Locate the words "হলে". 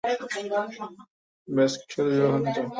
2.33-2.49